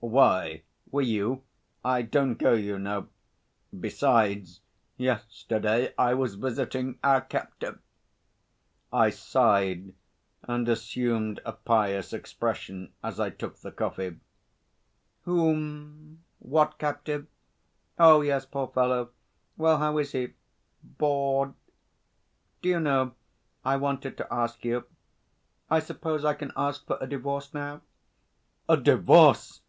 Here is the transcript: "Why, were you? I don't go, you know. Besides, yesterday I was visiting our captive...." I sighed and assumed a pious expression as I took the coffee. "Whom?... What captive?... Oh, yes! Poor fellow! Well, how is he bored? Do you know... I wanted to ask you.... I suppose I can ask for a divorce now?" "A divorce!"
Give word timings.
"Why, 0.00 0.64
were 0.90 1.02
you? 1.02 1.44
I 1.84 2.02
don't 2.02 2.34
go, 2.34 2.52
you 2.54 2.80
know. 2.80 3.10
Besides, 3.78 4.60
yesterday 4.96 5.94
I 5.96 6.14
was 6.14 6.34
visiting 6.34 6.98
our 7.04 7.20
captive...." 7.20 7.78
I 8.92 9.10
sighed 9.10 9.94
and 10.42 10.68
assumed 10.68 11.38
a 11.44 11.52
pious 11.52 12.12
expression 12.12 12.92
as 13.04 13.20
I 13.20 13.30
took 13.30 13.60
the 13.60 13.70
coffee. 13.70 14.16
"Whom?... 15.22 16.24
What 16.40 16.76
captive?... 16.78 17.28
Oh, 17.96 18.20
yes! 18.22 18.44
Poor 18.46 18.66
fellow! 18.66 19.10
Well, 19.56 19.78
how 19.78 19.98
is 19.98 20.10
he 20.10 20.30
bored? 20.82 21.54
Do 22.62 22.68
you 22.68 22.80
know... 22.80 23.12
I 23.64 23.76
wanted 23.76 24.16
to 24.16 24.26
ask 24.28 24.64
you.... 24.64 24.86
I 25.70 25.78
suppose 25.78 26.24
I 26.24 26.34
can 26.34 26.50
ask 26.56 26.84
for 26.84 26.98
a 27.00 27.06
divorce 27.06 27.54
now?" 27.54 27.82
"A 28.68 28.76
divorce!" 28.76 29.60